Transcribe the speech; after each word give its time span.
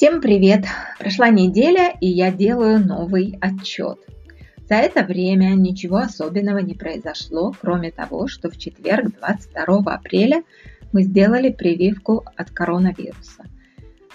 Всем 0.00 0.22
привет! 0.22 0.64
Прошла 0.98 1.28
неделя, 1.28 1.94
и 2.00 2.06
я 2.06 2.32
делаю 2.32 2.82
новый 2.82 3.36
отчет. 3.38 3.98
За 4.66 4.76
это 4.76 5.04
время 5.04 5.50
ничего 5.50 5.98
особенного 5.98 6.56
не 6.60 6.72
произошло, 6.72 7.54
кроме 7.60 7.90
того, 7.90 8.26
что 8.26 8.48
в 8.48 8.56
четверг, 8.56 9.12
22 9.18 9.92
апреля, 9.92 10.42
мы 10.92 11.02
сделали 11.02 11.50
прививку 11.50 12.24
от 12.34 12.50
коронавируса. 12.50 13.44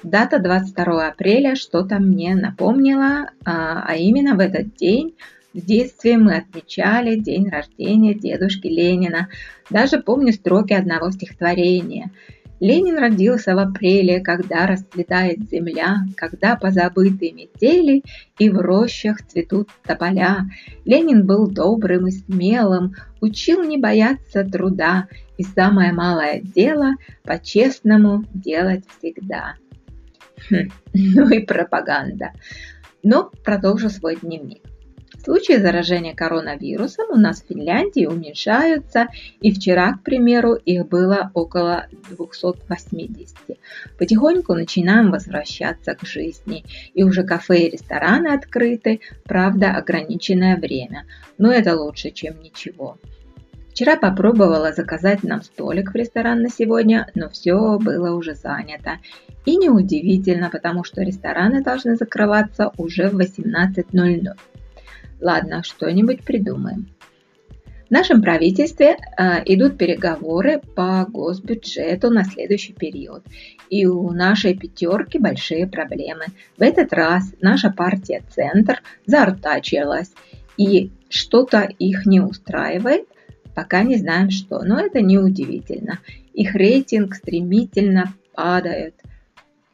Дата 0.01 0.39
22 0.39 1.07
апреля 1.07 1.55
что-то 1.55 1.99
мне 1.99 2.33
напомнила, 2.33 3.29
а, 3.45 3.83
а 3.87 3.95
именно 3.95 4.33
в 4.33 4.39
этот 4.39 4.73
день 4.73 5.13
в 5.53 5.63
детстве 5.63 6.17
мы 6.17 6.37
отмечали 6.37 7.15
день 7.15 7.47
рождения 7.47 8.15
дедушки 8.15 8.65
Ленина. 8.65 9.29
Даже 9.69 10.01
помню 10.01 10.33
строки 10.33 10.73
одного 10.73 11.11
стихотворения– 11.11 12.09
Ленин 12.59 12.97
родился 12.97 13.53
в 13.53 13.59
апреле, 13.59 14.21
когда 14.21 14.65
расцветает 14.65 15.49
земля, 15.49 16.05
когда 16.15 16.55
позабыты 16.55 17.31
метели 17.31 18.03
и 18.39 18.49
в 18.49 18.59
рощах 18.59 19.21
цветут 19.27 19.69
тополя. 19.83 20.45
Ленин 20.85 21.25
был 21.25 21.49
добрым 21.49 22.07
и 22.07 22.11
смелым, 22.11 22.93
учил 23.19 23.63
не 23.63 23.77
бояться 23.77 24.43
труда 24.45 25.07
и 25.37 25.43
самое 25.43 25.91
малое 25.91 26.41
дело 26.41 26.91
по-честному 27.23 28.23
делать 28.33 28.85
всегда. 28.97 29.55
Хм, 30.49 30.69
ну 30.93 31.29
и 31.29 31.39
пропаганда. 31.39 32.31
Но 33.03 33.31
продолжу 33.43 33.89
свой 33.89 34.15
дневник. 34.15 34.63
Случаи 35.25 35.53
заражения 35.53 36.13
коронавирусом 36.13 37.07
у 37.09 37.15
нас 37.15 37.41
в 37.41 37.47
Финляндии 37.47 38.05
уменьшаются, 38.05 39.07
и 39.41 39.51
вчера, 39.51 39.93
к 39.93 40.03
примеру, 40.03 40.53
их 40.53 40.87
было 40.87 41.31
около 41.33 41.87
280. 42.11 43.35
Потихоньку 43.97 44.53
начинаем 44.53 45.09
возвращаться 45.09 45.95
к 45.95 46.05
жизни, 46.05 46.63
и 46.93 47.03
уже 47.03 47.23
кафе 47.23 47.61
и 47.61 47.71
рестораны 47.71 48.27
открыты, 48.27 48.99
правда, 49.23 49.71
ограниченное 49.71 50.57
время, 50.57 51.07
но 51.39 51.51
это 51.51 51.75
лучше, 51.75 52.11
чем 52.11 52.39
ничего. 52.43 52.99
Вчера 53.71 53.95
попробовала 53.95 54.73
заказать 54.73 55.23
нам 55.23 55.41
столик 55.41 55.91
в 55.91 55.95
ресторан 55.95 56.43
на 56.43 56.49
сегодня, 56.49 57.09
но 57.15 57.29
все 57.29 57.79
было 57.79 58.15
уже 58.15 58.35
занято. 58.35 58.99
И 59.45 59.57
неудивительно, 59.57 60.51
потому 60.51 60.83
что 60.83 61.01
рестораны 61.01 61.63
должны 61.63 61.95
закрываться 61.95 62.71
уже 62.77 63.09
в 63.09 63.19
18.00. 63.19 64.35
Ладно, 65.21 65.63
что-нибудь 65.63 66.23
придумаем. 66.23 66.87
В 67.87 67.91
нашем 67.91 68.23
правительстве 68.23 68.97
э, 68.97 69.43
идут 69.45 69.77
переговоры 69.77 70.59
по 70.75 71.05
госбюджету 71.07 72.09
на 72.09 72.23
следующий 72.23 72.73
период. 72.73 73.23
И 73.69 73.85
у 73.85 74.09
нашей 74.11 74.57
пятерки 74.57 75.19
большие 75.19 75.67
проблемы. 75.67 76.25
В 76.57 76.63
этот 76.63 76.91
раз 76.93 77.31
наша 77.41 77.69
партия 77.69 78.23
«Центр» 78.29 78.81
заортачилась. 79.05 80.11
И 80.57 80.91
что-то 81.09 81.69
их 81.77 82.07
не 82.07 82.21
устраивает, 82.21 83.05
пока 83.53 83.83
не 83.83 83.97
знаем 83.97 84.31
что. 84.31 84.63
Но 84.63 84.79
это 84.79 85.01
не 85.01 85.19
удивительно. 85.19 85.99
Их 86.33 86.55
рейтинг 86.55 87.13
стремительно 87.13 88.13
падает. 88.33 88.95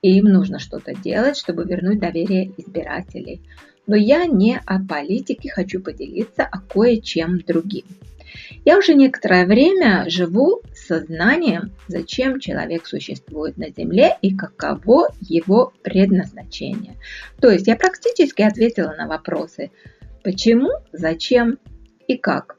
И 0.02 0.18
им 0.18 0.26
нужно 0.26 0.60
что-то 0.60 0.94
делать, 0.96 1.38
чтобы 1.38 1.64
вернуть 1.64 2.00
доверие 2.00 2.52
избирателей. 2.58 3.42
Но 3.88 3.96
я 3.96 4.26
не 4.26 4.60
о 4.66 4.80
политике 4.80 5.50
хочу 5.50 5.82
поделиться, 5.82 6.48
а 6.50 6.60
кое-чем 6.60 7.40
другим. 7.40 7.86
Я 8.64 8.78
уже 8.78 8.94
некоторое 8.94 9.46
время 9.46 10.06
живу 10.08 10.62
сознанием, 10.74 11.72
зачем 11.88 12.40
человек 12.40 12.86
существует 12.86 13.58
на 13.58 13.70
Земле 13.70 14.18
и 14.22 14.36
каково 14.36 15.10
его 15.22 15.74
предназначение. 15.84 16.96
То 17.40 17.50
есть 17.50 17.68
я 17.68 17.76
практически 17.76 18.42
ответила 18.42 18.94
на 18.98 19.08
вопросы 19.08 19.72
почему, 20.24 20.70
зачем 20.92 21.58
и 22.08 22.18
как. 22.18 22.58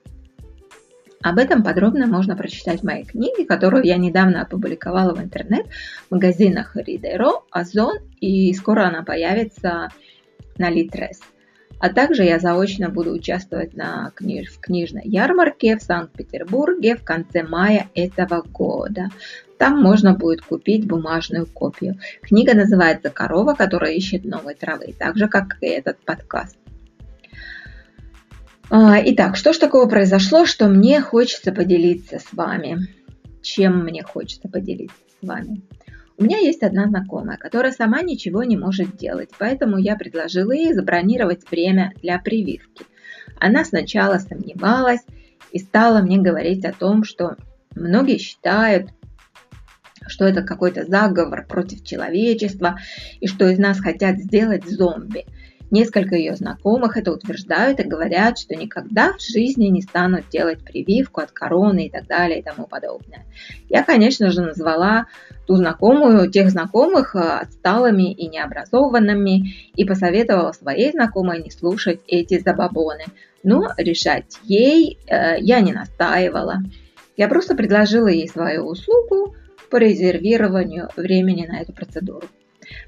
Об 1.22 1.38
этом 1.38 1.62
подробно 1.62 2.08
можно 2.08 2.36
прочитать 2.36 2.80
в 2.80 2.84
моей 2.84 3.04
книге, 3.04 3.44
которую 3.44 3.84
я 3.84 3.96
недавно 3.96 4.42
опубликовала 4.42 5.14
в 5.14 5.20
интернет-магазинах 5.22 6.76
Reader.ro, 6.76 7.42
Озон, 7.52 7.98
и 8.20 8.52
скоро 8.54 8.88
она 8.88 9.04
появится 9.04 9.90
на 10.58 10.70
Литрес. 10.70 11.20
А 11.78 11.88
также 11.88 12.22
я 12.22 12.38
заочно 12.38 12.88
буду 12.88 13.12
участвовать 13.12 13.74
на 13.74 14.12
книж... 14.14 14.52
в 14.52 14.60
книжной 14.60 15.02
ярмарке 15.04 15.76
в 15.76 15.82
Санкт-Петербурге 15.82 16.94
в 16.94 17.02
конце 17.02 17.42
мая 17.42 17.88
этого 17.94 18.42
года. 18.42 19.08
Там 19.58 19.82
можно 19.82 20.14
будет 20.14 20.42
купить 20.42 20.86
бумажную 20.86 21.46
копию. 21.46 21.98
Книга 22.22 22.54
называется 22.54 23.10
«Корова, 23.10 23.54
которая 23.54 23.94
ищет 23.94 24.24
новой 24.24 24.54
травы», 24.54 24.94
так 24.96 25.16
же, 25.16 25.28
как 25.28 25.56
и 25.60 25.66
этот 25.66 25.98
подкаст. 26.04 26.56
А, 28.70 29.00
итак, 29.04 29.36
что 29.36 29.52
ж 29.52 29.58
такого 29.58 29.88
произошло, 29.88 30.46
что 30.46 30.68
мне 30.68 31.00
хочется 31.00 31.52
поделиться 31.52 32.20
с 32.20 32.32
вами? 32.32 32.88
Чем 33.42 33.84
мне 33.84 34.02
хочется 34.02 34.48
поделиться 34.48 34.96
с 35.20 35.26
вами? 35.26 35.62
У 36.18 36.24
меня 36.24 36.38
есть 36.38 36.62
одна 36.62 36.88
знакомая, 36.88 37.36
которая 37.36 37.72
сама 37.72 38.02
ничего 38.02 38.42
не 38.44 38.56
может 38.56 38.96
делать, 38.96 39.30
поэтому 39.38 39.78
я 39.78 39.96
предложила 39.96 40.52
ей 40.52 40.72
забронировать 40.74 41.50
время 41.50 41.92
для 42.02 42.18
прививки. 42.18 42.84
Она 43.38 43.64
сначала 43.64 44.18
сомневалась 44.18 45.02
и 45.52 45.58
стала 45.58 46.00
мне 46.00 46.18
говорить 46.18 46.64
о 46.64 46.72
том, 46.72 47.04
что 47.04 47.36
многие 47.74 48.18
считают, 48.18 48.90
что 50.06 50.24
это 50.26 50.42
какой-то 50.42 50.84
заговор 50.84 51.46
против 51.46 51.84
человечества 51.84 52.78
и 53.20 53.26
что 53.26 53.48
из 53.48 53.58
нас 53.58 53.80
хотят 53.80 54.18
сделать 54.18 54.64
зомби– 54.64 55.26
Несколько 55.72 56.16
ее 56.16 56.36
знакомых 56.36 56.98
это 56.98 57.12
утверждают 57.12 57.80
и 57.80 57.84
говорят, 57.84 58.38
что 58.38 58.54
никогда 58.54 59.14
в 59.14 59.22
жизни 59.22 59.68
не 59.68 59.80
станут 59.80 60.28
делать 60.28 60.62
прививку 60.62 61.22
от 61.22 61.32
короны 61.32 61.86
и 61.86 61.90
так 61.90 62.06
далее 62.06 62.40
и 62.40 62.42
тому 62.42 62.66
подобное. 62.66 63.24
Я, 63.70 63.82
конечно 63.82 64.30
же, 64.30 64.42
назвала 64.42 65.06
ту 65.46 65.56
знакомую, 65.56 66.30
тех 66.30 66.50
знакомых 66.50 67.16
э, 67.16 67.20
отсталыми 67.20 68.12
и 68.12 68.28
необразованными 68.28 69.54
и 69.74 69.84
посоветовала 69.86 70.52
своей 70.52 70.90
знакомой 70.90 71.42
не 71.42 71.50
слушать 71.50 72.00
эти 72.06 72.38
забабоны. 72.38 73.06
Но 73.42 73.68
решать 73.78 74.38
ей 74.42 74.98
э, 75.06 75.40
я 75.40 75.60
не 75.60 75.72
настаивала. 75.72 76.58
Я 77.16 77.28
просто 77.28 77.54
предложила 77.54 78.08
ей 78.08 78.28
свою 78.28 78.66
услугу 78.66 79.34
по 79.70 79.76
резервированию 79.76 80.90
времени 80.96 81.46
на 81.46 81.62
эту 81.62 81.72
процедуру. 81.72 82.28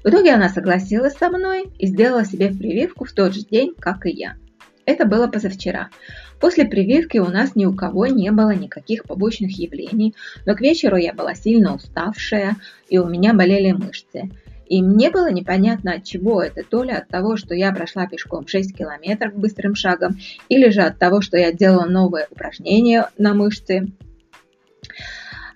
В 0.03 0.09
итоге 0.09 0.33
она 0.33 0.49
согласилась 0.49 1.17
со 1.17 1.29
мной 1.29 1.71
и 1.79 1.87
сделала 1.87 2.25
себе 2.25 2.49
прививку 2.49 3.05
в 3.05 3.11
тот 3.11 3.33
же 3.33 3.41
день, 3.41 3.73
как 3.77 4.05
и 4.05 4.11
я. 4.11 4.35
Это 4.85 5.05
было 5.05 5.27
позавчера. 5.27 5.89
После 6.39 6.65
прививки 6.65 7.17
у 7.17 7.27
нас 7.27 7.55
ни 7.55 7.65
у 7.65 7.73
кого 7.73 8.05
не 8.05 8.31
было 8.31 8.53
никаких 8.53 9.05
побочных 9.05 9.57
явлений, 9.57 10.13
но 10.45 10.55
к 10.55 10.61
вечеру 10.61 10.97
я 10.97 11.13
была 11.13 11.33
сильно 11.33 11.73
уставшая 11.73 12.57
и 12.89 12.99
у 12.99 13.07
меня 13.07 13.33
болели 13.33 13.71
мышцы. 13.71 14.29
И 14.67 14.81
мне 14.81 15.11
было 15.11 15.31
непонятно 15.31 15.93
от 15.93 16.03
чего 16.03 16.41
это, 16.41 16.63
то 16.63 16.83
ли 16.83 16.91
от 16.91 17.07
того, 17.07 17.37
что 17.37 17.53
я 17.53 17.71
прошла 17.71 18.07
пешком 18.07 18.47
6 18.47 18.75
километров 18.75 19.35
быстрым 19.35 19.75
шагом, 19.75 20.17
или 20.49 20.69
же 20.69 20.81
от 20.81 20.97
того, 20.97 21.21
что 21.21 21.37
я 21.37 21.51
делала 21.51 21.85
новые 21.85 22.27
упражнения 22.29 23.09
на 23.17 23.33
мышцы, 23.33 23.87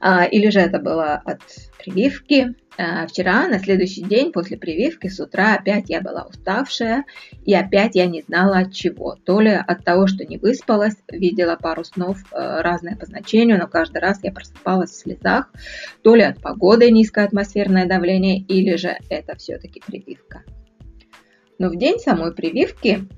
или 0.01 0.49
же 0.49 0.59
это 0.59 0.79
было 0.79 1.15
от 1.25 1.41
прививки. 1.77 2.55
А, 2.81 3.05
вчера, 3.07 3.49
на 3.49 3.59
следующий 3.59 4.03
день 4.03 4.31
после 4.31 4.55
прививки, 4.55 5.07
с 5.07 5.19
утра 5.19 5.55
опять 5.55 5.89
я 5.89 5.99
была 5.99 6.23
уставшая, 6.23 7.03
и 7.45 7.53
опять 7.53 7.95
я 7.95 8.05
не 8.05 8.21
знала 8.21 8.59
от 8.59 8.73
чего. 8.73 9.17
То 9.25 9.41
ли 9.41 9.51
от 9.51 9.83
того, 9.83 10.07
что 10.07 10.23
не 10.23 10.37
выспалась, 10.37 10.95
видела 11.11 11.57
пару 11.57 11.83
снов 11.83 12.19
э, 12.31 12.61
разные 12.61 12.95
по 12.95 13.05
значению, 13.05 13.59
но 13.59 13.67
каждый 13.67 13.97
раз 13.97 14.19
я 14.23 14.31
просыпалась 14.31 14.91
в 14.91 14.95
слезах, 14.95 15.51
то 16.03 16.15
ли 16.15 16.21
от 16.21 16.41
погоды 16.41 16.89
низкое 16.89 17.25
атмосферное 17.25 17.85
давление, 17.85 18.39
или 18.39 18.77
же 18.77 18.97
это 19.09 19.35
все-таки 19.35 19.81
прививка. 19.85 20.43
Но 21.57 21.67
в 21.67 21.75
день 21.75 21.99
самой 21.99 22.33
прививки 22.33 23.09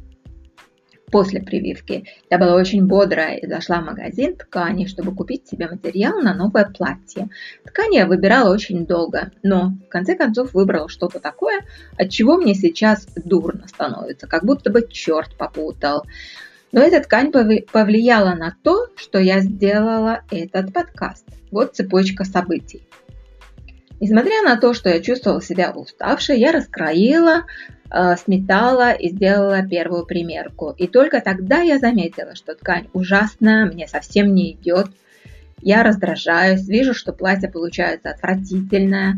после 1.12 1.42
прививки. 1.42 2.06
Я 2.30 2.38
была 2.38 2.56
очень 2.56 2.88
бодрая 2.88 3.36
и 3.38 3.48
зашла 3.48 3.82
в 3.82 3.86
магазин 3.86 4.36
ткани, 4.36 4.86
чтобы 4.86 5.14
купить 5.14 5.48
себе 5.48 5.68
материал 5.68 6.20
на 6.22 6.34
новое 6.34 6.66
платье. 6.66 7.30
Ткани 7.66 7.98
я 7.98 8.08
выбирала 8.08 8.52
очень 8.54 8.86
долго, 8.86 9.32
но 9.44 9.74
в 9.86 9.90
конце 9.90 10.16
концов 10.16 10.54
выбрала 10.54 10.90
что-то 10.90 11.20
такое, 11.20 11.62
от 11.98 12.10
чего 12.10 12.38
мне 12.38 12.56
сейчас 12.56 13.08
дурно 13.16 13.68
становится, 13.68 14.28
как 14.28 14.46
будто 14.46 14.72
бы 14.72 14.88
черт 14.90 15.36
попутал. 15.38 16.06
Но 16.72 16.82
эта 16.82 17.02
ткань 17.04 17.32
повлияла 17.32 18.34
на 18.34 18.56
то, 18.64 18.88
что 18.96 19.20
я 19.20 19.42
сделала 19.42 20.22
этот 20.32 20.74
подкаст. 20.74 21.26
Вот 21.52 21.76
цепочка 21.76 22.24
событий. 22.24 22.88
Несмотря 24.00 24.42
на 24.42 24.56
то, 24.56 24.74
что 24.74 24.90
я 24.90 25.00
чувствовала 25.00 25.42
себя 25.42 25.72
уставшей, 25.72 26.40
я 26.40 26.52
раскроила 26.52 27.46
сметала 28.18 28.94
и 28.94 29.10
сделала 29.10 29.68
первую 29.68 30.06
примерку. 30.06 30.74
И 30.78 30.88
только 30.88 31.20
тогда 31.20 31.62
я 31.62 31.78
заметила, 31.78 32.36
что 32.36 32.56
ткань 32.56 32.88
ужасная, 32.94 33.66
мне 33.66 33.88
совсем 33.88 34.34
не 34.34 34.54
идет. 34.54 34.88
Я 35.62 35.84
раздражаюсь, 35.84 36.68
вижу, 36.68 36.94
что 36.94 37.14
платье 37.14 37.50
получается 37.50 38.12
отвратительное. 38.12 39.18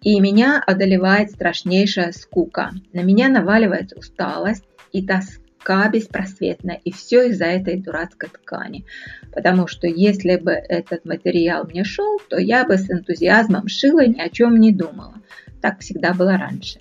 И 0.00 0.18
меня 0.20 0.62
одолевает 0.66 1.30
страшнейшая 1.30 2.12
скука. 2.12 2.72
На 2.92 3.00
меня 3.00 3.28
наваливается 3.28 3.98
усталость 3.98 4.64
и 4.92 5.06
тоска 5.06 5.88
беспросветная. 5.88 6.80
И 6.84 6.92
все 6.92 7.28
из-за 7.28 7.46
этой 7.46 7.80
дурацкой 7.80 8.30
ткани. 8.30 8.84
Потому 9.32 9.66
что 9.66 9.86
если 9.86 10.36
бы 10.36 10.52
этот 10.52 11.04
материал 11.04 11.64
мне 11.64 11.84
шел, 11.84 12.20
то 12.28 12.38
я 12.38 12.64
бы 12.64 12.76
с 12.76 12.90
энтузиазмом 12.90 13.68
шила 13.68 14.04
и 14.04 14.10
ни 14.10 14.20
о 14.20 14.28
чем 14.28 14.60
не 14.60 14.72
думала. 14.72 15.14
Так 15.62 15.80
всегда 15.80 16.12
было 16.12 16.36
раньше. 16.36 16.80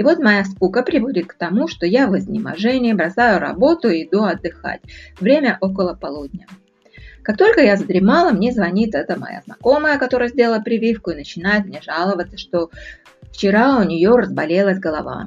И 0.00 0.02
вот 0.02 0.18
моя 0.18 0.46
скука 0.46 0.82
приводит 0.82 1.26
к 1.26 1.34
тому, 1.34 1.68
что 1.68 1.84
я 1.84 2.06
в 2.06 2.16
изнеможении 2.16 2.94
бросаю 2.94 3.38
работу 3.38 3.90
и 3.90 4.06
иду 4.06 4.22
отдыхать. 4.22 4.80
Время 5.20 5.58
около 5.60 5.92
полудня. 5.92 6.46
Как 7.22 7.36
только 7.36 7.60
я 7.60 7.76
задремала, 7.76 8.30
мне 8.30 8.50
звонит 8.50 8.94
эта 8.94 9.20
моя 9.20 9.42
знакомая, 9.44 9.98
которая 9.98 10.30
сделала 10.30 10.58
прививку, 10.58 11.10
и 11.10 11.16
начинает 11.16 11.66
мне 11.66 11.82
жаловаться, 11.82 12.38
что 12.38 12.70
вчера 13.30 13.76
у 13.76 13.82
нее 13.82 14.12
разболелась 14.12 14.78
голова. 14.78 15.26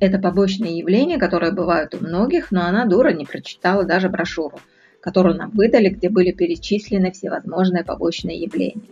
Это 0.00 0.18
побочные 0.18 0.78
явления, 0.78 1.18
которые 1.18 1.52
бывают 1.52 1.94
у 1.94 2.04
многих, 2.04 2.50
но 2.50 2.62
она 2.62 2.84
дура 2.84 3.12
не 3.12 3.26
прочитала 3.26 3.84
даже 3.84 4.08
брошюру, 4.08 4.58
которую 5.00 5.36
нам 5.36 5.50
выдали, 5.50 5.88
где 5.88 6.08
были 6.08 6.32
перечислены 6.32 7.12
всевозможные 7.12 7.84
побочные 7.84 8.40
явления. 8.40 8.88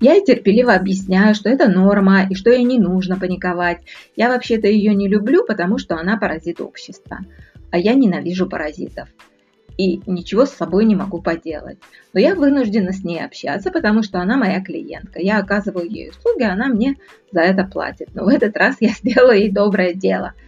Я 0.00 0.14
ей 0.14 0.24
терпеливо 0.24 0.74
объясняю, 0.74 1.34
что 1.34 1.50
это 1.50 1.68
норма 1.68 2.26
и 2.28 2.34
что 2.34 2.50
ей 2.50 2.64
не 2.64 2.78
нужно 2.78 3.18
паниковать. 3.18 3.82
Я 4.16 4.30
вообще-то 4.30 4.66
ее 4.66 4.94
не 4.94 5.08
люблю, 5.08 5.44
потому 5.44 5.76
что 5.76 5.96
она 5.96 6.16
паразит 6.16 6.60
общества. 6.60 7.18
А 7.70 7.78
я 7.78 7.94
ненавижу 7.94 8.48
паразитов. 8.48 9.08
И 9.76 10.00
ничего 10.06 10.46
с 10.46 10.50
собой 10.50 10.86
не 10.86 10.96
могу 10.96 11.20
поделать. 11.20 11.78
Но 12.14 12.20
я 12.20 12.34
вынуждена 12.34 12.92
с 12.92 13.04
ней 13.04 13.22
общаться, 13.22 13.70
потому 13.70 14.02
что 14.02 14.20
она 14.20 14.36
моя 14.36 14.62
клиентка. 14.62 15.20
Я 15.20 15.38
оказываю 15.38 15.88
ей 15.88 16.10
услуги, 16.10 16.42
она 16.42 16.68
мне 16.68 16.96
за 17.30 17.40
это 17.40 17.64
платит. 17.64 18.08
Но 18.14 18.24
в 18.24 18.28
этот 18.28 18.56
раз 18.56 18.76
я 18.80 18.88
сделала 18.98 19.32
ей 19.32 19.50
доброе 19.50 19.92
дело– 19.92 20.32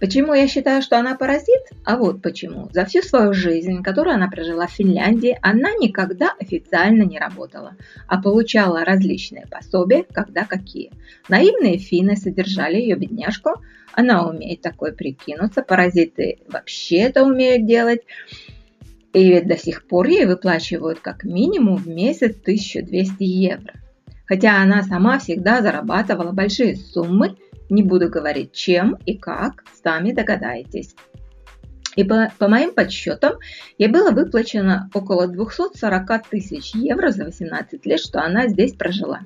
Почему 0.00 0.32
я 0.32 0.46
считаю, 0.46 0.80
что 0.80 0.98
она 0.98 1.16
паразит? 1.16 1.72
А 1.84 1.96
вот 1.96 2.22
почему. 2.22 2.68
За 2.72 2.84
всю 2.84 3.02
свою 3.02 3.32
жизнь, 3.34 3.82
которую 3.82 4.14
она 4.14 4.28
прожила 4.28 4.68
в 4.68 4.72
Финляндии, 4.72 5.38
она 5.42 5.72
никогда 5.72 6.34
официально 6.38 7.02
не 7.02 7.18
работала, 7.18 7.76
а 8.06 8.22
получала 8.22 8.84
различные 8.84 9.46
пособия, 9.50 10.04
когда 10.04 10.44
какие. 10.44 10.92
Наивные 11.28 11.78
финны 11.78 12.16
содержали 12.16 12.76
ее 12.76 12.94
бедняжку, 12.94 13.60
она 13.92 14.28
умеет 14.28 14.60
такое 14.60 14.92
прикинуться, 14.92 15.62
паразиты 15.62 16.38
вообще 16.46 16.98
это 16.98 17.24
умеют 17.24 17.66
делать. 17.66 18.02
И 19.12 19.26
ведь 19.26 19.48
до 19.48 19.56
сих 19.56 19.84
пор 19.84 20.06
ей 20.06 20.26
выплачивают 20.26 21.00
как 21.00 21.24
минимум 21.24 21.76
в 21.76 21.88
месяц 21.88 22.36
1200 22.40 23.24
евро. 23.24 23.72
Хотя 24.26 24.62
она 24.62 24.82
сама 24.82 25.18
всегда 25.18 25.60
зарабатывала 25.60 26.30
большие 26.30 26.76
суммы– 26.76 27.36
не 27.68 27.82
буду 27.82 28.08
говорить 28.08 28.52
чем 28.52 28.96
и 29.06 29.16
как, 29.16 29.64
сами 29.82 30.12
догадаетесь. 30.12 30.94
И 31.96 32.04
по, 32.04 32.32
по 32.38 32.46
моим 32.46 32.72
подсчетам, 32.72 33.34
ей 33.76 33.88
было 33.88 34.12
выплачено 34.12 34.88
около 34.94 35.26
240 35.26 36.28
тысяч 36.28 36.74
евро 36.74 37.10
за 37.10 37.24
18 37.24 37.84
лет, 37.86 37.98
что 37.98 38.22
она 38.22 38.46
здесь 38.46 38.74
прожила. 38.74 39.22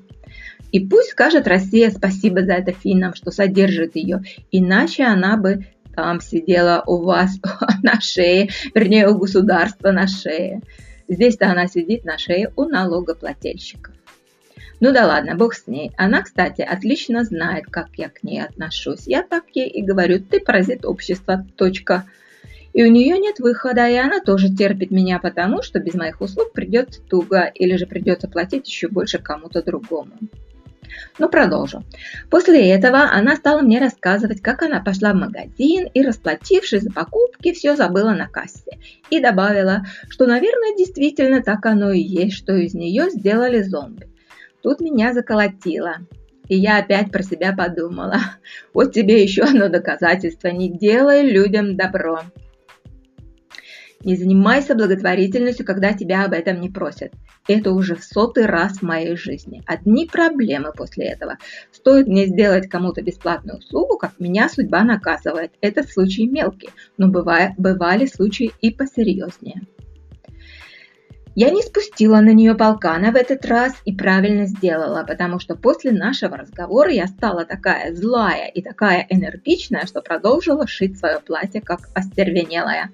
И 0.70 0.80
пусть 0.80 1.10
скажет 1.10 1.46
Россия 1.46 1.90
спасибо 1.90 2.42
за 2.42 2.54
это 2.54 2.72
финнам, 2.72 3.14
что 3.14 3.30
содержит 3.30 3.94
ее, 3.94 4.22
иначе 4.50 5.04
она 5.04 5.36
бы 5.36 5.66
там 5.94 6.20
сидела 6.22 6.82
у 6.86 7.02
вас 7.02 7.38
на 7.82 8.00
шее, 8.00 8.48
вернее 8.74 9.08
у 9.08 9.18
государства 9.18 9.90
на 9.90 10.06
шее. 10.06 10.62
Здесь-то 11.08 11.50
она 11.50 11.66
сидит 11.66 12.06
на 12.06 12.16
шее 12.16 12.52
у 12.56 12.64
налогоплательщиков. 12.64 13.94
Ну 14.81 14.93
да 14.93 15.06
ладно, 15.06 15.37
бог 15.37 15.55
с 15.55 15.67
ней. 15.67 15.93
Она, 15.97 16.23
кстати, 16.23 16.62
отлично 16.62 17.25
знает, 17.25 17.67
как 17.70 17.88
я 17.97 18.09
к 18.09 18.23
ней 18.23 18.43
отношусь. 18.43 19.06
Я 19.06 19.23
так 19.23 19.44
ей 19.55 19.69
и 19.69 19.82
говорю, 19.82 20.20
ты 20.20 20.41
паразит 20.41 20.85
общества, 20.85 21.47
точка. 21.56 22.05
И 22.73 22.82
у 22.82 22.91
нее 22.91 23.19
нет 23.19 23.38
выхода, 23.38 23.88
и 23.88 23.94
она 23.94 24.20
тоже 24.20 24.49
терпит 24.49 24.91
меня, 24.91 25.19
потому 25.19 25.62
что 25.62 25.79
без 25.79 25.94
моих 25.94 26.20
услуг 26.20 26.53
придется 26.53 27.00
туго, 27.03 27.44
или 27.44 27.76
же 27.76 27.87
придется 27.87 28.29
платить 28.29 28.67
еще 28.67 28.88
больше 28.88 29.19
кому-то 29.19 29.62
другому. 29.62 30.12
Ну, 31.19 31.29
продолжу. 31.29 31.85
После 32.31 32.70
этого 32.70 33.03
она 33.03 33.37
стала 33.37 33.61
мне 33.61 33.79
рассказывать, 33.79 34.41
как 34.41 34.62
она 34.62 34.81
пошла 34.81 35.12
в 35.12 35.17
магазин 35.17 35.88
и, 35.93 36.03
расплатившись 36.03 36.82
за 36.82 36.91
покупки, 36.91 37.53
все 37.53 37.76
забыла 37.76 38.11
на 38.12 38.29
кассе. 38.29 38.79
И 39.11 39.20
добавила, 39.20 39.85
что, 40.09 40.26
наверное, 40.26 40.76
действительно 40.76 41.43
так 41.43 41.64
оно 41.67 41.93
и 41.93 42.00
есть, 42.00 42.37
что 42.37 42.55
из 42.55 42.75
нее 42.75 43.11
сделали 43.11 43.62
зомби. 43.62 44.12
Тут 44.62 44.81
меня 44.81 45.12
заколотило. 45.12 45.97
И 46.49 46.56
я 46.56 46.79
опять 46.79 47.11
про 47.11 47.23
себя 47.23 47.53
подумала. 47.53 48.19
Вот 48.75 48.93
тебе 48.93 49.23
еще 49.23 49.43
одно 49.43 49.69
доказательство. 49.69 50.49
Не 50.49 50.70
делай 50.70 51.31
людям 51.31 51.76
добро. 51.76 52.20
Не 54.05 54.17
занимайся 54.17 54.75
благотворительностью, 54.75 55.64
когда 55.64 55.93
тебя 55.93 56.25
об 56.25 56.32
этом 56.32 56.61
не 56.61 56.69
просят. 56.69 57.12
Это 57.47 57.70
уже 57.70 57.94
в 57.94 58.03
сотый 58.03 58.47
раз 58.47 58.79
в 58.79 58.82
моей 58.82 59.17
жизни. 59.17 59.62
Одни 59.67 60.06
проблемы 60.06 60.73
после 60.73 61.06
этого. 61.06 61.38
Стоит 61.70 62.09
мне 62.09 62.26
сделать 62.26 62.69
кому-то 62.69 63.03
бесплатную 63.03 63.59
услугу, 63.59 63.97
как 63.99 64.19
меня 64.19 64.49
судьба 64.49 64.82
наказывает. 64.82 65.53
Это 65.61 65.85
случай 65.85 66.26
мелкий, 66.26 66.70
но 66.99 67.09
бывали 67.09 68.06
случаи 68.06 68.53
и 68.61 68.73
посерьезнее. 68.73 69.62
Я 71.34 71.49
не 71.49 71.62
спустила 71.62 72.20
на 72.20 72.34
нее 72.34 72.55
полкана 72.55 73.11
в 73.11 73.17
этот 73.17 73.46
раз 73.46 73.73
и 73.87 73.93
правильно 73.94 74.46
сделала, 74.46 75.02
потому 75.02 75.40
что 75.40 75.56
после 75.56 75.90
нашего 75.90 76.37
разговора 76.37 76.90
я 76.90 77.06
стала 77.06 77.46
такая 77.46 77.94
злая 77.94 78.49
и 78.49 78.61
такая 78.61 79.06
энергичная, 79.08 79.87
что 79.87 80.02
продолжила 80.02 80.67
шить 80.67 80.99
свое 80.99 81.20
платье 81.20 81.62
как 81.62 81.88
остервенелая. 81.94 82.90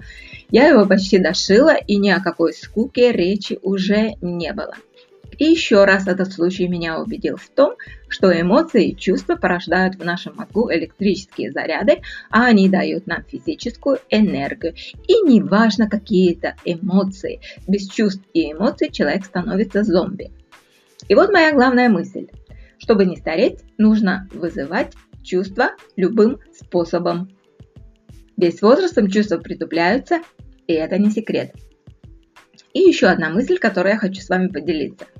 Я 0.51 0.69
его 0.69 0.87
почти 0.87 1.19
дошила 1.19 1.75
и 1.75 1.97
ни 1.97 2.11
о 2.11 2.23
какой 2.23 2.53
скуке 2.53 3.11
речи 3.11 3.59
уже 3.61 4.15
не 4.21 4.53
было. 4.53 4.75
И 5.37 5.45
еще 5.45 5.85
раз 5.85 6.07
этот 6.09 6.33
случай 6.33 6.67
меня 6.67 7.01
убедил 7.01 7.37
в 7.37 7.49
том, 7.49 7.75
что 8.09 8.29
эмоции 8.33 8.89
и 8.89 8.97
чувства 8.97 9.37
порождают 9.37 9.97
в 9.97 10.05
нашем 10.05 10.37
мозгу 10.37 10.73
электрические 10.73 11.53
заряды, 11.53 12.01
а 12.31 12.47
они 12.47 12.69
дают 12.69 13.07
нам 13.07 13.23
физическую 13.25 13.99
энергию. 14.11 14.75
И 15.07 15.21
неважно 15.23 15.89
какие 15.89 16.37
это 16.37 16.55
эмоции, 16.65 17.41
без 17.67 17.89
чувств 17.89 18.23
и 18.33 18.53
эмоций 18.53 18.91
человек 18.91 19.25
становится 19.25 19.85
зомби. 19.85 20.33
И 21.09 21.15
вот 21.15 21.31
моя 21.31 21.53
главная 21.53 21.89
мысль. 21.89 22.29
Чтобы 22.79 23.05
не 23.05 23.17
стареть, 23.17 23.61
нужно 23.77 24.29
вызывать 24.33 24.95
чувства 25.23 25.73
любым 25.97 26.39
способом. 26.53 27.29
Весь 28.37 28.63
возрастом 28.63 29.11
чувства 29.11 29.39
притупляются, 29.39 30.21
и 30.67 30.73
это 30.73 30.97
не 30.99 31.11
секрет. 31.11 31.53
И 32.75 32.81
еще 32.81 33.07
одна 33.07 33.31
мысль, 33.31 33.59
которой 33.59 33.93
я 33.93 33.99
хочу 33.99 34.21
с 34.21 34.29
вами 34.29 34.49
поделиться– 34.49 35.07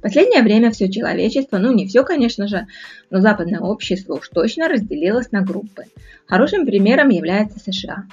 последнее 0.00 0.42
время 0.42 0.70
все 0.70 0.90
человечество, 0.90 1.58
ну 1.58 1.72
не 1.72 1.86
все, 1.86 2.04
конечно 2.04 2.48
же, 2.48 2.66
но 3.10 3.20
западное 3.20 3.60
общество 3.60 4.14
уж 4.14 4.28
точно 4.28 4.68
разделилось 4.68 5.32
на 5.32 5.42
группы. 5.42 5.84
Хорошим 6.26 6.66
примером 6.66 7.08
является 7.08 7.58
США. 7.58 8.04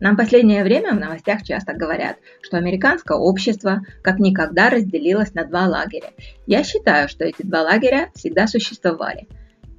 Нам 0.00 0.14
в 0.14 0.18
последнее 0.18 0.64
время 0.64 0.94
в 0.94 1.00
новостях 1.00 1.44
часто 1.44 1.74
говорят, 1.74 2.16
что 2.40 2.56
американское 2.56 3.16
общество 3.16 3.82
как 4.02 4.18
никогда 4.18 4.68
разделилось 4.68 5.32
на 5.34 5.44
два 5.44 5.66
лагеря. 5.66 6.10
Я 6.46 6.64
считаю, 6.64 7.08
что 7.08 7.24
эти 7.24 7.42
два 7.42 7.62
лагеря 7.62 8.10
всегда 8.14 8.48
существовали. 8.48 9.28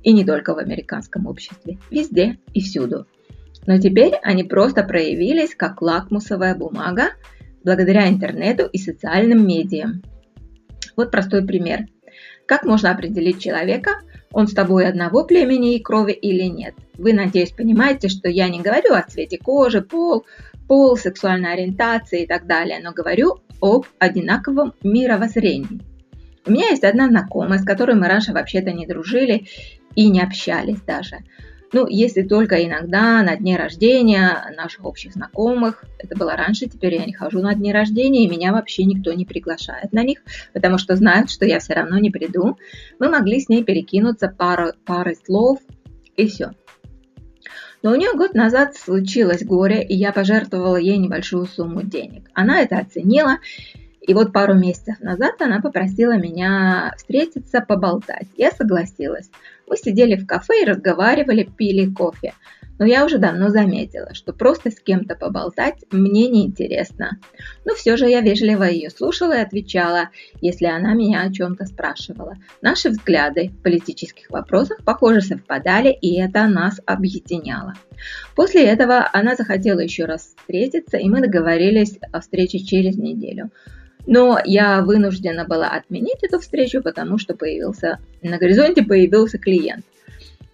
И 0.02 0.14
не 0.14 0.24
только 0.26 0.54
в 0.54 0.60
американском 0.60 1.28
обществе, 1.28 1.78
везде 1.92 2.38
и 2.54 2.62
всюду. 2.62 3.06
Но 3.66 3.80
теперь 3.80 4.16
они 4.22 4.44
просто 4.44 4.84
проявились 4.84 5.56
как 5.56 5.82
лакмусовая 5.82 6.56
бумага 6.56 7.12
благодаря 7.64 8.08
интернету 8.10 8.68
и 8.72 8.78
социальным 8.78 9.48
медиам. 9.48 10.04
Вот 10.96 11.12
простой 11.12 11.46
пример. 11.46 11.88
Как 12.46 12.66
можно 12.66 12.92
определить 12.92 13.42
человека, 13.42 14.02
он 14.32 14.48
с 14.48 14.54
тобой 14.54 14.88
одного 14.88 15.24
племени 15.24 15.76
и 15.76 15.82
крови 15.82 16.12
или 16.12 16.44
нет? 16.44 16.76
Вы, 16.96 17.14
надеюсь, 17.14 17.52
понимаете, 17.52 18.10
что 18.10 18.30
я 18.30 18.50
не 18.50 18.62
говорю 18.62 18.94
о 18.94 19.02
цвете 19.02 19.38
кожи, 19.38 19.82
пол, 19.82 20.26
пол, 20.68 20.98
сексуальной 20.98 21.54
ориентации 21.54 22.24
и 22.24 22.28
так 22.28 22.46
далее, 22.46 22.80
но 22.84 22.92
говорю 22.92 23.40
об 23.62 23.86
одинаковом 24.00 24.74
мировоззрении. 24.84 25.82
У 26.46 26.52
меня 26.52 26.70
есть 26.70 26.84
одна 26.84 27.08
знакомая, 27.08 27.60
с 27.60 27.66
которой 27.66 27.96
мы 27.96 28.08
раньше 28.08 28.34
вообще-то 28.34 28.72
не 28.72 28.86
дружили 28.86 29.48
и 29.96 30.10
не 30.10 30.22
общались 30.22 30.82
даже. 30.82 31.20
Ну, 31.74 31.88
если 31.88 32.22
только 32.22 32.64
иногда 32.64 33.24
на 33.24 33.36
дне 33.36 33.58
рождения 33.58 34.54
наших 34.56 34.86
общих 34.86 35.14
знакомых, 35.14 35.84
это 35.98 36.16
было 36.16 36.36
раньше, 36.36 36.68
теперь 36.68 36.96
я 36.96 37.06
не 37.06 37.14
хожу 37.14 37.40
на 37.40 37.56
дни 37.56 37.74
рождения, 37.74 38.26
и 38.26 38.30
меня 38.30 38.54
вообще 38.54 38.84
никто 38.84 39.12
не 39.12 39.26
приглашает 39.26 39.92
на 39.92 40.04
них, 40.04 40.20
потому 40.54 40.78
что 40.78 40.96
знают, 40.96 41.32
что 41.32 41.46
я 41.46 41.60
все 41.60 41.74
равно 41.74 41.98
не 41.98 42.12
приду. 42.12 42.58
Мы 43.00 43.10
могли 43.10 43.40
с 43.40 43.50
ней 43.50 43.64
перекинуться 43.64 44.28
пару, 44.28 44.74
парой 44.86 45.18
слов, 45.26 45.60
и 46.16 46.28
все. 46.28 46.52
Но 47.82 47.92
у 47.92 47.96
нее 47.96 48.14
год 48.14 48.36
назад 48.36 48.76
случилось 48.76 49.44
горе, 49.44 49.84
и 49.84 49.96
я 49.96 50.14
пожертвовала 50.14 50.78
ей 50.78 50.98
небольшую 50.98 51.48
сумму 51.48 51.82
денег. 51.82 52.30
Она 52.34 52.62
это 52.62 52.78
оценила, 52.78 53.40
И 54.06 54.14
вот 54.14 54.34
пару 54.34 54.54
месяцев 54.54 55.00
назад 55.00 55.42
она 55.42 55.62
попросила 55.62 56.18
меня 56.18 56.94
встретиться, 56.98 57.62
поболтать. 57.62 58.28
Я 58.36 58.52
согласилась. 58.52 59.30
Мы 59.66 59.78
сидели 59.78 60.16
в 60.16 60.28
кафе 60.28 60.64
и 60.64 60.66
разговаривали, 60.66 61.44
пили 61.44 61.92
кофе. 61.92 62.34
Но 62.80 62.86
я 62.86 63.06
уже 63.06 63.18
давно 63.18 63.50
заметила, 63.50 64.14
что 64.14 64.34
просто 64.34 64.72
с 64.72 64.80
кем-то 64.80 65.16
поболтать 65.16 65.86
мне 65.92 66.28
не 66.28 66.46
интересно. 66.46 67.20
Но 67.64 67.76
все 67.76 67.96
же 67.96 68.10
я 68.10 68.20
вежливо 68.20 68.64
ее 68.64 68.90
слушала 68.90 69.38
и 69.38 69.42
отвечала, 69.42 70.10
если 70.42 70.66
она 70.66 70.94
меня 70.94 71.22
о 71.22 71.32
чем-то 71.32 71.66
спрашивала. 71.66 72.36
Наши 72.62 72.90
взгляды 72.90 73.50
в 73.50 73.62
политических 73.62 74.30
вопросах, 74.30 74.84
похоже, 74.84 75.22
совпадали, 75.22 75.94
и 75.94 76.20
это 76.20 76.48
нас 76.48 76.82
объединяло. 76.86 77.76
После 78.36 78.66
этого 78.66 79.08
она 79.14 79.36
захотела 79.36 79.80
еще 79.80 80.06
раз 80.06 80.34
встретиться, 80.36 80.98
и 80.98 81.08
мы 81.08 81.22
договорились 81.22 82.00
о 82.12 82.20
встрече 82.20 82.60
через 82.60 82.98
неделю. 82.98 83.52
Но 84.06 84.40
я 84.44 84.82
вынуждена 84.82 85.46
была 85.46 85.70
отменить 85.70 86.24
эту 86.24 86.40
встречу, 86.40 86.82
потому 86.82 87.18
что 87.18 87.36
появился 87.36 88.00
на 88.22 88.38
горизонте 88.38 88.84
появился 88.84 89.38
клиент. 89.38 89.86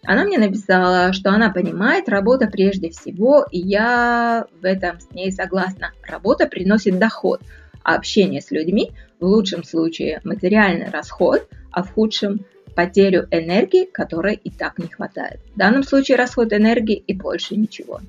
Она 0.03 0.23
мне 0.23 0.37
написала, 0.37 1.13
что 1.13 1.29
она 1.29 1.49
понимает, 1.51 2.09
работа 2.09 2.47
прежде 2.47 2.89
всего, 2.89 3.45
и 3.51 3.59
я 3.59 4.45
в 4.61 4.65
этом 4.65 4.99
с 4.99 5.11
ней 5.11 5.31
согласна. 5.31 5.91
Работа 6.07 6.47
приносит 6.47 6.97
доход, 6.97 7.41
а 7.83 7.95
общение 7.95 8.41
с 8.41 8.49
людьми 8.51 8.91
в 9.19 9.25
лучшем 9.25 9.63
случае 9.63 10.21
материальный 10.23 10.89
расход, 10.89 11.47
а 11.71 11.83
в 11.83 11.93
худшем 11.93 12.45
потерю 12.75 13.27
энергии, 13.31 13.85
которой 13.85 14.35
и 14.35 14.49
так 14.49 14.79
не 14.79 14.87
хватает. 14.87 15.41
В 15.53 15.57
данном 15.57 15.83
случае 15.83 16.17
расход 16.17 16.53
энергии 16.53 16.95
и 16.95 17.13
больше 17.13 17.55
ничего. 17.55 17.99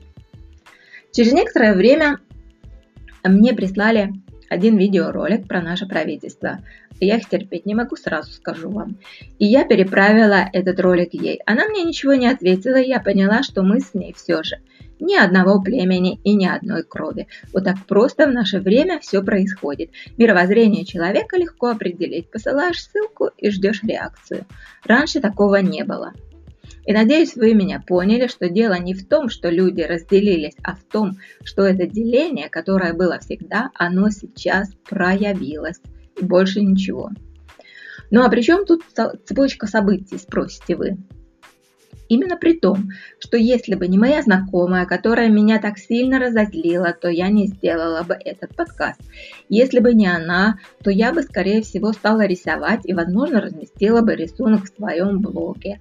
Через 1.12 1.32
некоторое 1.32 1.74
время 1.74 2.18
мне 3.24 3.52
прислали 3.52 4.12
один 4.50 4.76
видеоролик 4.76 5.46
про 5.46 5.62
наше 5.62 5.86
правительство. 5.86 6.58
Я 7.00 7.16
их 7.16 7.28
терпеть 7.28 7.64
не 7.66 7.74
могу, 7.74 7.96
сразу 7.96 8.32
скажу 8.32 8.68
вам. 8.68 8.96
И 9.38 9.46
я 9.46 9.64
переправила 9.64 10.50
этот 10.52 10.80
ролик 10.80 11.14
ей. 11.14 11.40
Она 11.46 11.66
мне 11.68 11.84
ничего 11.84 12.14
не 12.14 12.26
ответила, 12.26 12.76
и 12.76 12.88
я 12.88 13.00
поняла, 13.00 13.42
что 13.42 13.62
мы 13.62 13.80
с 13.80 13.94
ней 13.94 14.12
все 14.12 14.42
же 14.42 14.56
ни 14.98 15.16
одного 15.16 15.62
племени 15.62 16.20
и 16.24 16.34
ни 16.34 16.46
одной 16.46 16.82
крови. 16.82 17.26
Вот 17.52 17.64
так 17.64 17.76
просто 17.86 18.26
в 18.26 18.32
наше 18.32 18.58
время 18.58 18.98
все 19.00 19.22
происходит. 19.22 19.90
Мировоззрение 20.18 20.84
человека 20.84 21.36
легко 21.38 21.68
определить. 21.68 22.30
Посылаешь 22.30 22.84
ссылку 22.84 23.30
и 23.38 23.50
ждешь 23.50 23.82
реакцию. 23.82 24.44
Раньше 24.84 25.20
такого 25.20 25.56
не 25.56 25.84
было. 25.84 26.12
И 26.86 26.92
надеюсь, 26.92 27.36
вы 27.36 27.54
меня 27.54 27.82
поняли, 27.86 28.26
что 28.26 28.48
дело 28.48 28.74
не 28.74 28.94
в 28.94 29.06
том, 29.06 29.28
что 29.28 29.50
люди 29.50 29.82
разделились, 29.82 30.56
а 30.62 30.74
в 30.74 30.82
том, 30.84 31.18
что 31.44 31.62
это 31.62 31.86
деление, 31.86 32.48
которое 32.48 32.94
было 32.94 33.18
всегда, 33.18 33.70
оно 33.74 34.10
сейчас 34.10 34.72
проявилось. 34.88 35.80
И 36.20 36.24
больше 36.24 36.60
ничего. 36.62 37.10
Ну 38.10 38.24
а 38.24 38.28
при 38.28 38.42
чем 38.42 38.64
тут 38.64 38.82
цепочка 39.24 39.66
событий, 39.66 40.18
спросите 40.18 40.76
вы? 40.76 40.96
Именно 42.10 42.36
при 42.36 42.58
том, 42.58 42.88
что 43.20 43.36
если 43.36 43.76
бы 43.76 43.86
не 43.86 43.96
моя 43.96 44.20
знакомая, 44.22 44.84
которая 44.84 45.28
меня 45.28 45.60
так 45.60 45.78
сильно 45.78 46.18
разозлила, 46.18 46.92
то 46.92 47.08
я 47.08 47.28
не 47.28 47.46
сделала 47.46 48.02
бы 48.02 48.14
этот 48.14 48.56
подкаст. 48.56 49.00
Если 49.48 49.78
бы 49.78 49.94
не 49.94 50.08
она, 50.08 50.58
то 50.82 50.90
я 50.90 51.12
бы, 51.12 51.22
скорее 51.22 51.62
всего, 51.62 51.92
стала 51.92 52.26
рисовать 52.26 52.80
и, 52.82 52.94
возможно, 52.94 53.40
разместила 53.40 54.00
бы 54.00 54.16
рисунок 54.16 54.64
в 54.64 54.74
своем 54.74 55.20
блоге. 55.20 55.78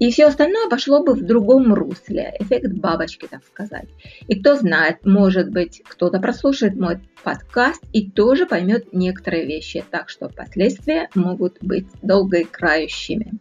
И 0.00 0.10
все 0.10 0.24
остальное 0.24 0.68
пошло 0.70 1.04
бы 1.04 1.12
в 1.12 1.22
другом 1.22 1.74
русле, 1.74 2.34
эффект 2.40 2.72
бабочки, 2.72 3.28
так 3.30 3.44
сказать. 3.44 3.86
И 4.26 4.40
кто 4.40 4.56
знает, 4.56 5.04
может 5.04 5.50
быть, 5.50 5.82
кто-то 5.86 6.18
прослушает 6.18 6.74
мой 6.74 7.00
подкаст 7.22 7.84
и 7.92 8.10
тоже 8.10 8.46
поймет 8.46 8.94
некоторые 8.94 9.44
вещи, 9.44 9.84
так 9.90 10.08
что 10.08 10.30
последствия 10.30 11.10
могут 11.14 11.58
быть 11.60 11.86
долгоиграющими. 12.00 13.32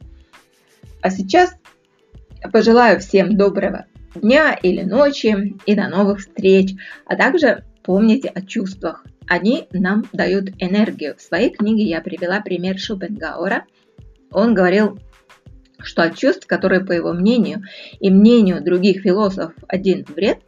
А 1.01 1.09
сейчас 1.09 1.55
пожелаю 2.51 2.99
всем 2.99 3.37
доброго 3.37 3.85
дня 4.13 4.53
или 4.53 4.83
ночи 4.83 5.57
и 5.65 5.75
до 5.75 5.87
новых 5.87 6.19
встреч, 6.19 6.75
а 7.05 7.15
также 7.15 7.63
помните 7.83 8.27
о 8.27 8.41
чувствах. 8.41 9.05
Они 9.27 9.69
нам 9.71 10.03
дают 10.11 10.49
энергию. 10.59 11.15
В 11.15 11.21
своей 11.21 11.51
книге 11.51 11.83
я 11.83 12.01
привела 12.01 12.41
пример 12.41 12.77
Шопенгауэра. 12.77 13.63
Он 14.31 14.53
говорил 14.53 14.99
что 15.81 16.03
от 16.03 16.17
чувств, 16.17 16.47
которые, 16.47 16.83
по 16.83 16.91
его 16.91 17.13
мнению 17.13 17.63
и 17.99 18.09
мнению 18.09 18.63
других 18.63 19.01
философов, 19.01 19.53
один 19.67 20.05
вред, 20.07 20.39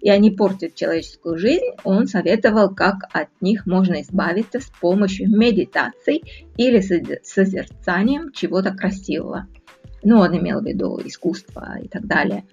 и 0.00 0.10
они 0.10 0.30
портят 0.30 0.74
человеческую 0.74 1.38
жизнь, 1.38 1.64
он 1.84 2.06
советовал, 2.06 2.74
как 2.74 2.96
от 3.12 3.28
них 3.40 3.66
можно 3.66 4.00
избавиться 4.02 4.60
с 4.60 4.70
помощью 4.80 5.28
медитации 5.28 6.22
или 6.56 6.80
созерцанием 7.22 8.32
чего-то 8.32 8.70
красивого. 8.70 9.48
Ну, 10.02 10.18
он 10.20 10.36
имел 10.38 10.60
в 10.60 10.64
виду 10.64 11.00
искусство 11.04 11.76
и 11.82 11.88
так 11.88 12.06
далее. 12.06 12.44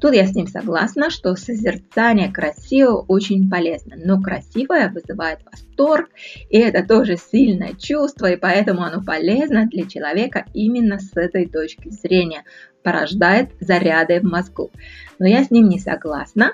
Тут 0.00 0.14
я 0.14 0.26
с 0.26 0.34
ним 0.34 0.46
согласна, 0.46 1.10
что 1.10 1.34
созерцание 1.36 2.32
красивого 2.32 3.04
очень 3.06 3.50
полезно, 3.50 3.96
но 3.98 4.20
красивое 4.20 4.88
вызывает 4.88 5.40
восторг, 5.44 6.08
и 6.48 6.58
это 6.58 6.86
тоже 6.86 7.16
сильное 7.16 7.74
чувство, 7.74 8.30
и 8.30 8.36
поэтому 8.36 8.82
оно 8.82 9.02
полезно 9.02 9.66
для 9.66 9.86
человека 9.86 10.46
именно 10.54 10.98
с 10.98 11.14
этой 11.16 11.46
точки 11.46 11.90
зрения, 11.90 12.44
порождает 12.82 13.50
заряды 13.60 14.20
в 14.20 14.22
мозгу. 14.22 14.70
Но 15.18 15.26
я 15.26 15.42
с 15.42 15.50
ним 15.50 15.68
не 15.68 15.80
согласна, 15.80 16.52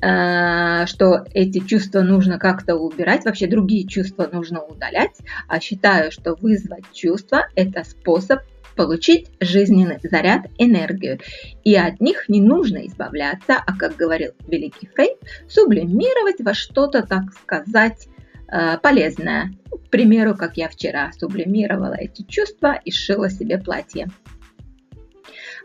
э, 0.00 0.86
что 0.86 1.26
эти 1.34 1.58
чувства 1.58 2.00
нужно 2.00 2.38
как-то 2.38 2.76
убирать, 2.76 3.26
вообще 3.26 3.46
другие 3.46 3.86
чувства 3.86 4.28
нужно 4.32 4.62
удалять, 4.62 5.18
а 5.46 5.60
считаю, 5.60 6.10
что 6.10 6.34
вызвать 6.34 6.84
чувства– 6.94 7.46
это 7.56 7.84
способ 7.84 8.40
получить 8.74 9.30
жизненный 9.40 9.98
заряд, 10.02 10.46
энергию. 10.58 11.20
И 11.64 11.74
от 11.74 12.00
них 12.00 12.28
не 12.28 12.40
нужно 12.40 12.86
избавляться, 12.86 13.54
а, 13.54 13.76
как 13.76 13.96
говорил 13.96 14.32
великий 14.46 14.88
Фрейд, 14.88 15.18
сублимировать 15.48 16.40
во 16.40 16.54
что-то, 16.54 17.02
так 17.02 17.32
сказать, 17.32 18.08
э, 18.48 18.78
полезное. 18.78 19.52
К 19.70 19.90
примеру, 19.90 20.34
как 20.36 20.56
я 20.56 20.68
вчера 20.68 21.10
сублимировала 21.12 21.94
эти 21.94 22.22
чувства 22.22 22.78
и 22.84 22.90
сшила 22.90 23.30
себе 23.30 23.58
платье. 23.58 24.08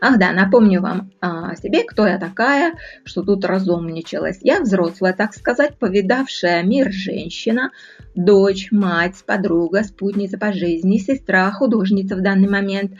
Ах 0.00 0.18
да, 0.18 0.32
напомню 0.32 0.80
вам 0.80 1.10
о 1.20 1.54
себе, 1.56 1.84
кто 1.84 2.06
я 2.06 2.18
такая, 2.18 2.74
что 3.04 3.22
тут 3.22 3.44
разумничалась. 3.44 4.38
Я 4.40 4.60
взрослая, 4.60 5.12
так 5.12 5.34
сказать, 5.34 5.78
повидавшая 5.78 6.62
мир 6.62 6.90
женщина, 6.90 7.70
дочь, 8.14 8.68
мать, 8.70 9.14
подруга, 9.26 9.84
спутница 9.84 10.38
по 10.38 10.52
жизни, 10.52 10.98
сестра, 10.98 11.50
художница 11.50 12.16
в 12.16 12.22
данный 12.22 12.48
момент. 12.48 12.92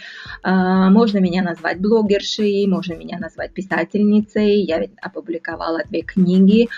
А, 0.43 0.91
можно 0.91 1.19
меня 1.19 1.43
назвать 1.43 1.81
блогершей, 1.81 2.67
можно 2.67 2.95
меня 2.95 3.19
назвать 3.19 3.53
писательницей. 3.53 4.63
Я 4.63 4.79
ведь 4.79 4.93
опубликовала 5.01 5.83
две 5.89 6.03
книги. 6.03 6.69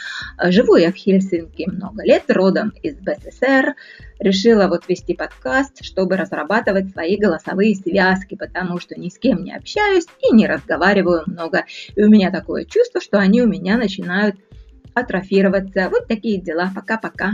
Живу 0.43 0.77
я 0.77 0.93
в 0.93 0.97
Хельсинки 0.97 1.69
много 1.71 2.05
лет, 2.05 2.25
родом 2.29 2.73
из 2.83 2.97
БССР 2.97 3.75
решила 4.23 4.69
вот 4.69 4.89
вести 4.89 5.15
подкаст, 5.15 5.85
чтобы 5.85 6.17
разрабатывать 6.17 6.91
свои 6.91 7.17
голосовые 7.17 7.75
связки, 7.75 8.37
потому 8.37 8.79
что 8.79 8.99
ни 8.99 9.09
с 9.09 9.19
кем 9.19 9.43
не 9.43 9.55
общаюсь 9.55 10.07
и 10.23 10.33
не 10.33 10.47
разговариваю 10.47 11.25
много. 11.27 11.65
И 11.97 12.03
у 12.03 12.09
меня 12.09 12.31
такое 12.31 12.65
чувство, 12.65 13.01
что 13.01 13.19
они 13.19 13.43
у 13.43 13.49
меня 13.49 13.77
начинают 13.77 14.37
атрофироваться. 14.95 15.89
Вот 15.91 16.07
такие 16.07 16.41
дела. 16.41 16.71
Пока-пока. 16.75 17.33